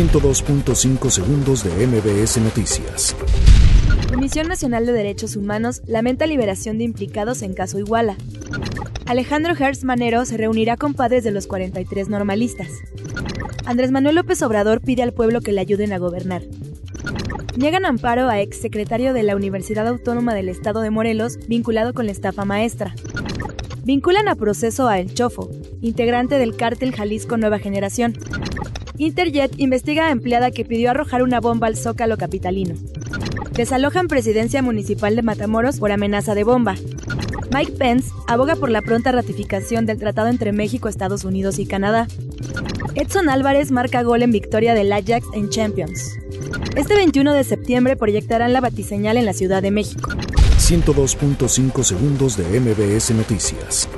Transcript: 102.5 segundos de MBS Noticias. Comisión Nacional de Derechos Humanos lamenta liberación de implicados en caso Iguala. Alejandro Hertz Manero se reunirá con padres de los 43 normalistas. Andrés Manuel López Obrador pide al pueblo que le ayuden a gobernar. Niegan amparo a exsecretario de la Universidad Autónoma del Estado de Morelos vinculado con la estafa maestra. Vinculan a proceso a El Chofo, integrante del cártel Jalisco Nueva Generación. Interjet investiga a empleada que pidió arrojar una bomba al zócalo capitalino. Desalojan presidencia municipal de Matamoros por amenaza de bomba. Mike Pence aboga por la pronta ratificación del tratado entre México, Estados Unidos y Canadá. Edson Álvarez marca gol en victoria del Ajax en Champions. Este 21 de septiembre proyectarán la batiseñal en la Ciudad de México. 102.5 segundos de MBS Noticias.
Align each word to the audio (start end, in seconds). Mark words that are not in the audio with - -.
102.5 0.00 1.10
segundos 1.10 1.62
de 1.62 1.86
MBS 1.86 2.38
Noticias. 2.38 3.14
Comisión 4.10 4.48
Nacional 4.48 4.86
de 4.86 4.94
Derechos 4.94 5.36
Humanos 5.36 5.82
lamenta 5.86 6.26
liberación 6.26 6.78
de 6.78 6.84
implicados 6.84 7.42
en 7.42 7.52
caso 7.52 7.78
Iguala. 7.78 8.16
Alejandro 9.04 9.52
Hertz 9.54 9.84
Manero 9.84 10.24
se 10.24 10.38
reunirá 10.38 10.78
con 10.78 10.94
padres 10.94 11.22
de 11.22 11.32
los 11.32 11.46
43 11.46 12.08
normalistas. 12.08 12.68
Andrés 13.66 13.90
Manuel 13.90 14.14
López 14.14 14.40
Obrador 14.40 14.80
pide 14.80 15.02
al 15.02 15.12
pueblo 15.12 15.42
que 15.42 15.52
le 15.52 15.60
ayuden 15.60 15.92
a 15.92 15.98
gobernar. 15.98 16.44
Niegan 17.58 17.84
amparo 17.84 18.30
a 18.30 18.40
exsecretario 18.40 19.12
de 19.12 19.22
la 19.22 19.36
Universidad 19.36 19.86
Autónoma 19.86 20.32
del 20.32 20.48
Estado 20.48 20.80
de 20.80 20.88
Morelos 20.88 21.38
vinculado 21.46 21.92
con 21.92 22.06
la 22.06 22.12
estafa 22.12 22.46
maestra. 22.46 22.94
Vinculan 23.84 24.28
a 24.28 24.34
proceso 24.34 24.88
a 24.88 24.98
El 24.98 25.12
Chofo, 25.12 25.50
integrante 25.82 26.38
del 26.38 26.56
cártel 26.56 26.94
Jalisco 26.94 27.36
Nueva 27.36 27.58
Generación. 27.58 28.14
Interjet 29.00 29.58
investiga 29.58 30.08
a 30.08 30.10
empleada 30.10 30.50
que 30.50 30.66
pidió 30.66 30.90
arrojar 30.90 31.22
una 31.22 31.40
bomba 31.40 31.68
al 31.68 31.76
zócalo 31.78 32.18
capitalino. 32.18 32.74
Desalojan 33.52 34.08
presidencia 34.08 34.60
municipal 34.60 35.16
de 35.16 35.22
Matamoros 35.22 35.78
por 35.78 35.90
amenaza 35.90 36.34
de 36.34 36.44
bomba. 36.44 36.74
Mike 37.50 37.72
Pence 37.78 38.10
aboga 38.26 38.56
por 38.56 38.68
la 38.68 38.82
pronta 38.82 39.10
ratificación 39.10 39.86
del 39.86 39.98
tratado 39.98 40.28
entre 40.28 40.52
México, 40.52 40.86
Estados 40.86 41.24
Unidos 41.24 41.58
y 41.58 41.64
Canadá. 41.64 42.08
Edson 42.94 43.30
Álvarez 43.30 43.70
marca 43.70 44.02
gol 44.02 44.22
en 44.22 44.32
victoria 44.32 44.74
del 44.74 44.92
Ajax 44.92 45.26
en 45.32 45.48
Champions. 45.48 46.18
Este 46.76 46.94
21 46.94 47.32
de 47.32 47.44
septiembre 47.44 47.96
proyectarán 47.96 48.52
la 48.52 48.60
batiseñal 48.60 49.16
en 49.16 49.24
la 49.24 49.32
Ciudad 49.32 49.62
de 49.62 49.70
México. 49.70 50.10
102.5 50.10 51.84
segundos 51.84 52.36
de 52.36 52.60
MBS 52.60 53.12
Noticias. 53.14 53.88